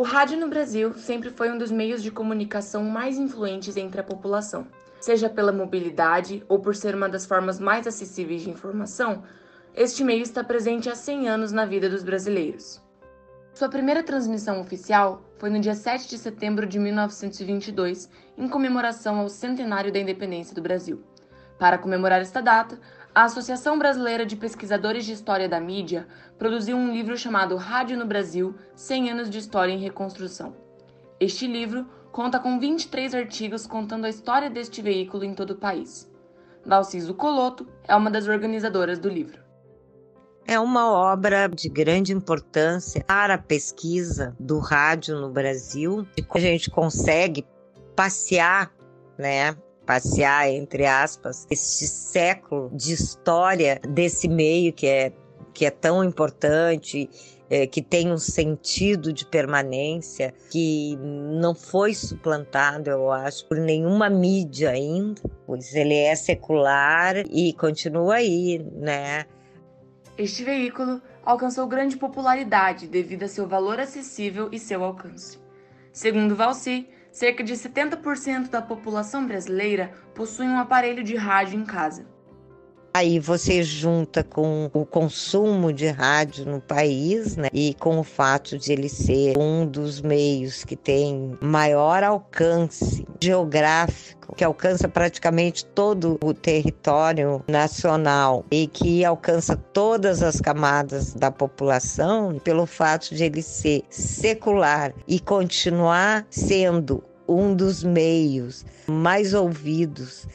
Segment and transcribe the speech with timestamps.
[0.00, 4.02] O rádio no Brasil sempre foi um dos meios de comunicação mais influentes entre a
[4.02, 4.66] população.
[4.98, 9.22] Seja pela mobilidade ou por ser uma das formas mais acessíveis de informação,
[9.74, 12.82] este meio está presente há 100 anos na vida dos brasileiros.
[13.52, 18.08] Sua primeira transmissão oficial foi no dia 7 de setembro de 1922,
[18.38, 21.04] em comemoração ao centenário da independência do Brasil.
[21.58, 22.80] Para comemorar esta data,
[23.20, 26.08] a Associação Brasileira de Pesquisadores de História da Mídia
[26.38, 30.56] produziu um livro chamado Rádio no Brasil: 100 anos de História em Reconstrução.
[31.20, 36.10] Este livro conta com 23 artigos contando a história deste veículo em todo o país.
[36.64, 39.38] Valciso Coloto é uma das organizadoras do livro.
[40.46, 46.08] É uma obra de grande importância para a pesquisa do rádio no Brasil.
[46.34, 47.46] A gente consegue
[47.94, 48.72] passear,
[49.18, 49.54] né,
[49.90, 55.12] passear, entre aspas, este século de história desse meio que é,
[55.52, 57.10] que é tão importante,
[57.50, 64.08] é, que tem um sentido de permanência, que não foi suplantado, eu acho, por nenhuma
[64.08, 69.26] mídia ainda, pois ele é secular e continua aí, né?
[70.16, 75.36] Este veículo alcançou grande popularidade devido a seu valor acessível e seu alcance.
[75.92, 82.06] Segundo Valci, cerca de 70% da população brasileira possui um aparelho de rádio em casa.
[82.92, 87.48] Aí você junta com o consumo de rádio no país, né?
[87.52, 94.34] E com o fato de ele ser um dos meios que tem maior alcance geográfico,
[94.34, 102.40] que alcança praticamente todo o território nacional e que alcança todas as camadas da população,
[102.42, 110.26] pelo fato de ele ser secular e continuar sendo um dos meios mais ouvidos,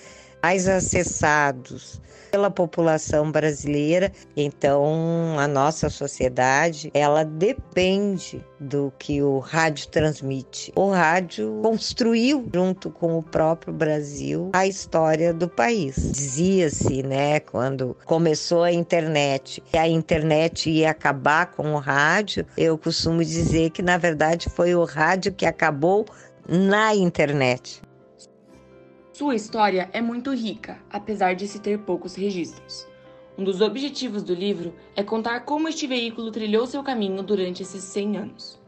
[0.46, 4.12] mais acessados pela população brasileira.
[4.38, 10.72] Então, a nossa sociedade, ela depende do que o rádio transmite.
[10.76, 15.96] O rádio construiu, junto com o próprio Brasil, a história do país.
[15.96, 22.78] Dizia-se, né, quando começou a internet, que a internet ia acabar com o rádio, eu
[22.78, 26.06] costumo dizer que, na verdade, foi o rádio que acabou
[26.48, 27.82] na internet.
[29.18, 32.86] Sua história é muito rica, apesar de se ter poucos registros.
[33.38, 37.82] Um dos objetivos do livro é contar como este veículo trilhou seu caminho durante esses
[37.82, 38.60] 100 anos.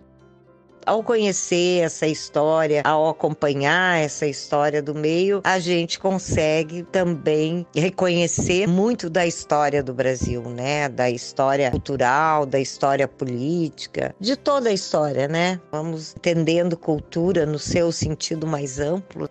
[0.85, 8.67] Ao conhecer essa história, ao acompanhar essa história do meio, a gente consegue também reconhecer
[8.69, 10.87] muito da história do Brasil, né?
[10.87, 15.59] Da história cultural, da história política, de toda a história, né?
[15.73, 19.29] Vamos entendendo cultura no seu sentido mais amplo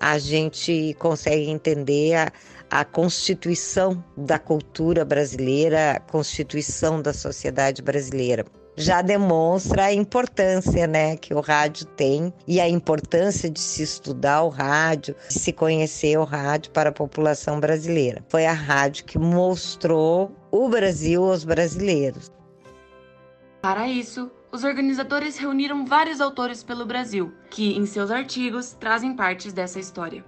[0.00, 2.32] a gente consegue entender a,
[2.70, 8.44] a constituição da cultura brasileira, a constituição da sociedade brasileira.
[8.76, 14.42] Já demonstra a importância né, que o rádio tem e a importância de se estudar
[14.42, 18.24] o rádio, de se conhecer o rádio para a população brasileira.
[18.28, 22.32] Foi a rádio que mostrou o Brasil aos brasileiros.
[23.64, 29.54] Para isso, os organizadores reuniram vários autores pelo Brasil, que, em seus artigos, trazem partes
[29.54, 30.22] dessa história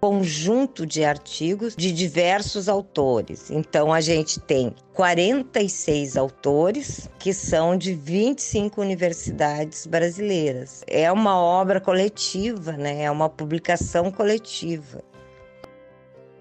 [0.00, 3.50] conjunto de artigos de diversos autores.
[3.50, 10.82] Então a gente tem 46 autores que são de 25 universidades brasileiras.
[10.86, 13.02] É uma obra coletiva, né?
[13.02, 15.04] É uma publicação coletiva.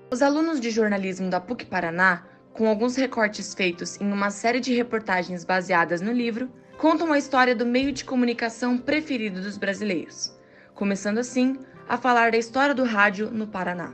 [0.10, 4.74] Os alunos de jornalismo da PUC Paraná com alguns recortes feitos em uma série de
[4.74, 10.36] reportagens baseadas no livro, contam a história do meio de comunicação preferido dos brasileiros,
[10.74, 13.94] começando assim a falar da história do rádio no Paraná.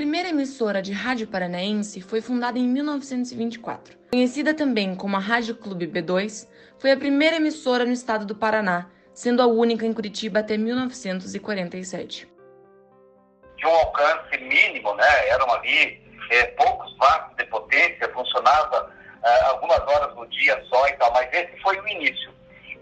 [0.00, 3.98] Primeira emissora de rádio paranaense foi fundada em 1924.
[4.10, 8.88] Conhecida também como a Rádio Clube B2, foi a primeira emissora no estado do Paraná,
[9.12, 12.26] sendo a única em Curitiba até 1947.
[13.58, 15.28] De um alcance mínimo, né?
[15.28, 18.90] Eram ali é, poucos watts de potência, funcionava
[19.22, 22.32] é, algumas horas no dia só e tal, mas esse foi o início.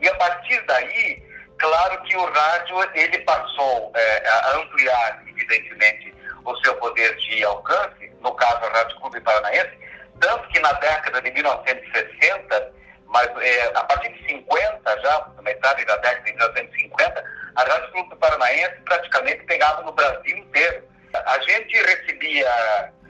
[0.00, 1.20] E a partir daí,
[1.58, 6.07] claro que o rádio ele passou é, a ampliar, evidentemente,
[6.52, 9.78] o seu poder de alcance, no caso a Rádio Clube Paranaense,
[10.20, 12.72] tanto que na década de 1960,
[13.06, 17.24] mas é, a partir de 50, já, na metade da década de 1950,
[17.56, 20.82] a Rádio Clube Paranaense praticamente pegava no Brasil inteiro.
[21.14, 22.48] A gente recebia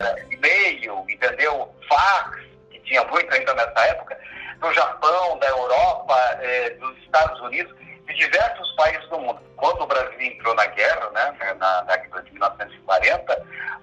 [0.01, 1.75] é, e-mail, entendeu?
[1.89, 2.39] Fax,
[2.71, 4.19] que tinha muito ainda nessa época,
[4.61, 7.75] do Japão, da Europa, é, dos Estados Unidos,
[8.07, 9.41] de diversos países do mundo.
[9.57, 11.98] Quando o Brasil entrou na guerra, né, na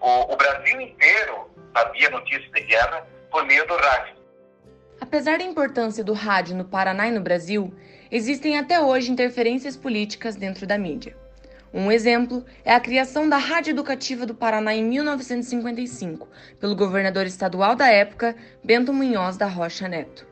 [0.01, 4.15] o, o Brasil inteiro sabia notícias de guerra por meio do rádio.
[4.99, 7.73] Apesar da importância do rádio no Paraná e no Brasil,
[8.11, 11.15] existem até hoje interferências políticas dentro da mídia.
[11.73, 16.25] Um exemplo é a criação da Rádio Educativa do Paraná em 1955,
[16.57, 18.33] pelo governador estadual da época,
[18.63, 20.25] Bento Munhoz da Rocha Neto.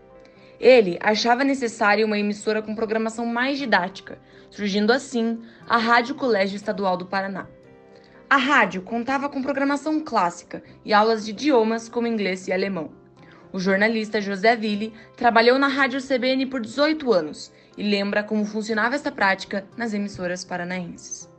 [0.58, 4.18] Ele achava necessária uma emissora com programação mais didática,
[4.50, 7.48] surgindo assim a Rádio Colégio Estadual do Paraná.
[8.30, 12.92] A rádio contava com programação clássica e aulas de idiomas como inglês e alemão.
[13.52, 18.96] O jornalista José Ville trabalhou na Rádio CBN por 18 anos e lembra como funcionava
[18.96, 21.32] essa prática nas emissoras paranaenses.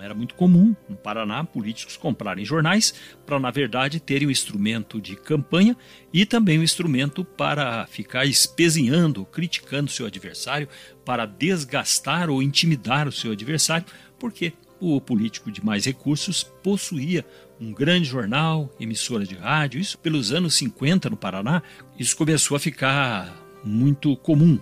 [0.00, 2.94] Era muito comum no Paraná políticos comprarem jornais
[3.26, 5.76] para, na verdade, terem um instrumento de campanha
[6.12, 10.68] e também um instrumento para ficar espezinhando, criticando seu adversário,
[11.04, 13.86] para desgastar ou intimidar o seu adversário,
[14.18, 17.24] porque o político de mais recursos possuía
[17.60, 19.80] um grande jornal, emissora de rádio.
[19.80, 21.62] Isso pelos anos 50 no Paraná,
[21.98, 23.34] isso começou a ficar
[23.64, 24.58] muito comum.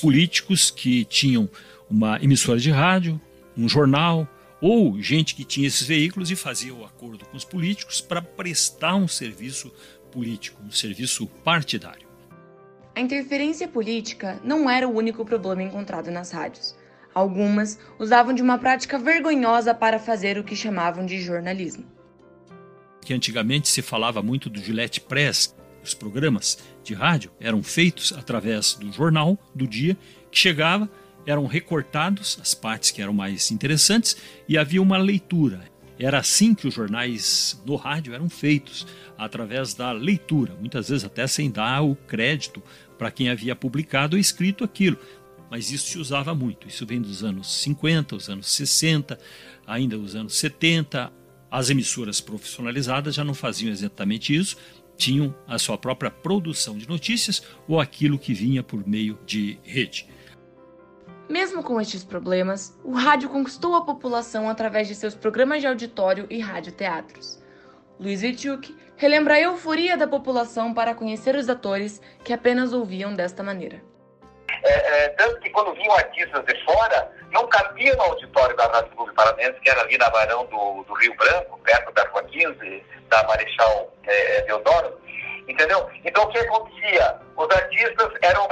[0.00, 1.48] Políticos que tinham
[1.88, 3.20] uma emissora de rádio,
[3.56, 4.28] um jornal,
[4.60, 8.94] ou gente que tinha esses veículos e fazia o acordo com os políticos para prestar
[8.94, 9.72] um serviço
[10.10, 12.06] político, um serviço partidário.
[12.94, 16.74] A interferência política não era o único problema encontrado nas rádios.
[17.16, 21.86] Algumas usavam de uma prática vergonhosa para fazer o que chamavam de jornalismo.
[23.00, 28.74] Que antigamente se falava muito do Gillette Press, os programas de rádio eram feitos através
[28.74, 29.96] do jornal do dia
[30.30, 30.90] que chegava
[31.24, 34.14] eram recortados as partes que eram mais interessantes
[34.46, 35.64] e havia uma leitura.
[35.98, 38.86] Era assim que os jornais no rádio eram feitos,
[39.16, 42.62] através da leitura, muitas vezes até sem dar o crédito
[42.98, 44.98] para quem havia publicado ou escrito aquilo.
[45.50, 46.68] Mas isso se usava muito.
[46.68, 49.18] Isso vem dos anos 50, os anos 60,
[49.66, 51.12] ainda os anos 70.
[51.50, 54.56] As emissoras profissionalizadas já não faziam exatamente isso,
[54.96, 60.08] tinham a sua própria produção de notícias ou aquilo que vinha por meio de rede.
[61.28, 66.26] Mesmo com estes problemas, o rádio conquistou a população através de seus programas de auditório
[66.30, 67.42] e radioteatros.
[67.98, 73.42] Luiz Vichuk relembra a euforia da população para conhecer os atores que apenas ouviam desta
[73.42, 73.82] maneira.
[74.66, 78.90] É, é, tanto que quando vinham artistas de fora, não cabia no auditório da Rádio
[78.96, 82.84] Clube Paranense, que era ali na Barão do, do Rio Branco, perto da Rua 15,
[83.08, 85.00] da Marechal é, Deodoro,
[85.46, 85.88] entendeu?
[86.04, 87.16] Então o que acontecia?
[87.36, 88.48] Os artistas eram,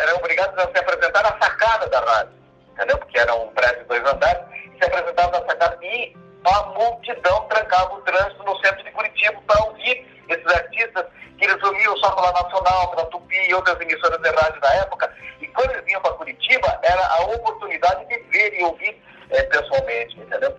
[0.00, 2.32] eram obrigados a se apresentar na sacada da rádio,
[2.72, 2.98] entendeu?
[2.98, 4.42] Porque era um prédio de dois andares,
[4.80, 9.64] se apresentavam na sacada e a multidão trancava o trânsito no centro de Curitiba para
[9.64, 11.06] ouvir esses artistas
[11.38, 11.60] que eles
[12.00, 15.11] só pela Nacional, pela Tupi e outras emissoras de rádio da época.
[15.54, 18.96] Quando eles para Curitiba, era a oportunidade de ver e ouvir
[19.30, 20.56] é, pessoalmente, entendeu?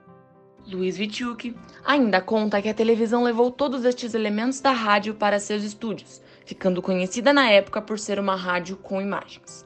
[0.65, 1.55] Luiz Vitiuk
[1.85, 6.81] ainda conta que a televisão levou todos estes elementos da rádio para seus estúdios, ficando
[6.81, 9.65] conhecida na época por ser uma rádio com imagens.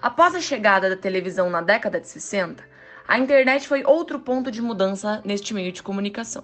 [0.00, 2.64] Após a chegada da televisão na década de 60,
[3.06, 6.42] a internet foi outro ponto de mudança neste meio de comunicação.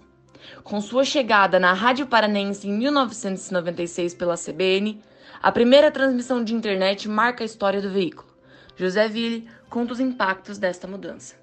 [0.62, 5.02] Com sua chegada na Rádio Paranense em 1996 pela CBN,
[5.42, 8.28] a primeira transmissão de internet marca a história do veículo.
[8.76, 11.36] José Ville conta os impactos desta mudança.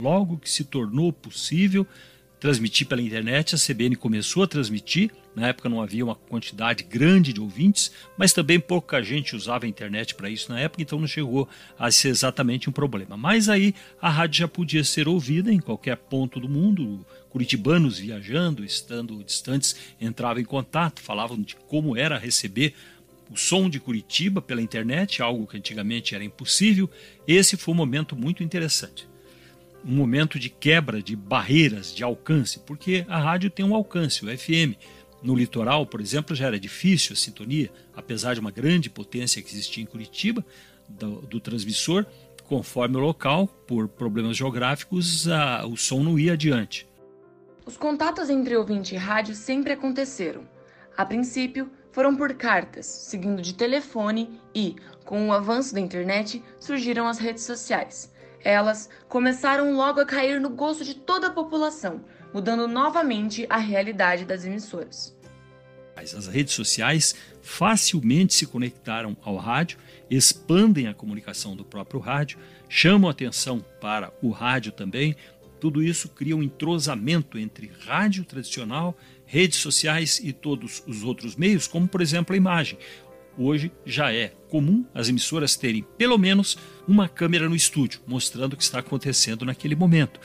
[0.00, 1.86] Logo que se tornou possível
[2.38, 5.10] transmitir pela internet, a CBN começou a transmitir.
[5.34, 9.68] Na época não havia uma quantidade grande de ouvintes, mas também pouca gente usava a
[9.68, 11.48] internet para isso na época, então não chegou
[11.78, 13.16] a ser exatamente um problema.
[13.16, 17.04] Mas aí a rádio já podia ser ouvida em qualquer ponto do mundo.
[17.30, 22.74] Curitibanos viajando, estando distantes, entravam em contato, falavam de como era receber
[23.28, 26.88] o som de Curitiba pela internet, algo que antigamente era impossível.
[27.26, 29.08] Esse foi um momento muito interessante
[29.86, 34.38] um momento de quebra de barreiras de alcance, porque a rádio tem um alcance, o
[34.38, 34.74] FM.
[35.24, 39.50] No litoral, por exemplo, já era difícil a sintonia, apesar de uma grande potência que
[39.50, 40.44] existia em Curitiba,
[40.86, 42.04] do, do transmissor,
[42.46, 46.86] conforme o local, por problemas geográficos, a, o som não ia adiante.
[47.64, 50.46] Os contatos entre ouvinte e rádio sempre aconteceram.
[50.94, 54.76] A princípio, foram por cartas, seguindo de telefone e,
[55.06, 58.12] com o avanço da internet, surgiram as redes sociais.
[58.42, 62.04] Elas começaram logo a cair no gosto de toda a população,
[62.34, 65.16] mudando novamente a realidade das emissoras.
[65.96, 69.78] As redes sociais facilmente se conectaram ao rádio,
[70.10, 72.38] expandem a comunicação do próprio rádio,
[72.68, 75.14] chamam atenção para o rádio também.
[75.60, 81.68] Tudo isso cria um entrosamento entre rádio tradicional, redes sociais e todos os outros meios,
[81.68, 82.76] como por exemplo a imagem.
[83.38, 88.56] Hoje já é comum as emissoras terem pelo menos uma câmera no estúdio, mostrando o
[88.56, 90.20] que está acontecendo naquele momento.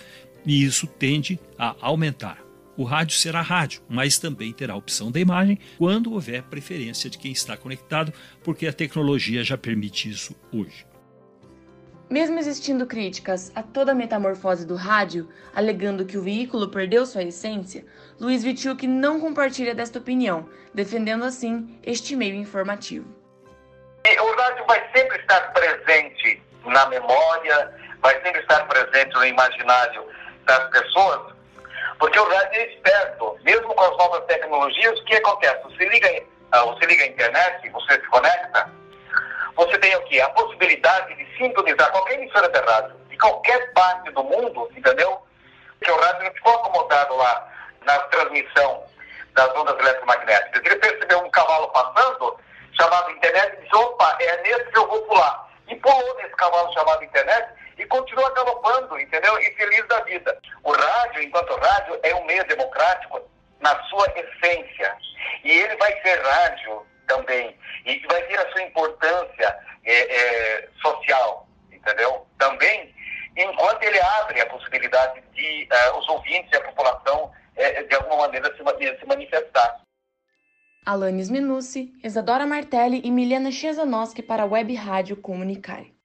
[0.45, 2.49] E isso tende a aumentar.
[2.77, 7.31] O rádio será rádio, mas também terá opção da imagem quando houver preferência de quem
[7.31, 10.87] está conectado, porque a tecnologia já permite isso hoje.
[12.09, 17.23] Mesmo existindo críticas a toda a metamorfose do rádio, alegando que o veículo perdeu sua
[17.23, 17.85] essência,
[18.19, 23.13] Luiz Vitiuk não compartilha desta opinião, defendendo assim este meio informativo.
[24.21, 30.03] O rádio vai sempre estar presente na memória, vai sempre estar presente no imaginário
[30.49, 31.33] das pessoas,
[31.99, 35.63] porque o rádio é esperto, mesmo com as novas tecnologias, o que acontece?
[35.63, 38.71] Você liga, ah, você liga a internet, você se conecta,
[39.55, 40.19] você tem o quê?
[40.21, 45.21] A possibilidade de sintonizar qualquer emissora de rádio, de qualquer parte do mundo, entendeu?
[45.77, 47.47] Porque o rádio não ficou acomodado lá
[47.85, 48.83] na transmissão
[49.35, 50.61] das ondas eletromagnéticas.
[50.65, 52.39] Ele percebeu um cavalo passando,
[52.73, 55.47] chamado internet, e disse, opa, é nesse que eu vou pular.
[55.67, 59.39] E pulou nesse cavalo chamado internet e continua galopando, entendeu?
[59.39, 60.37] E feliz da vida.
[60.63, 63.21] O rádio, enquanto rádio, é um meio democrático
[63.59, 64.97] na sua essência.
[65.43, 67.57] E ele vai ser rádio também.
[67.85, 72.25] E vai ter a sua importância é, é, social, entendeu?
[72.37, 72.93] Também,
[73.35, 78.17] enquanto ele abre a possibilidade de uh, os ouvintes e a população, é, de alguma
[78.27, 79.81] maneira, se, se manifestar.
[80.85, 85.98] Alanis Minucci, Isadora Martelli e Milena Chezanoski para a Web Rádio Comunicare.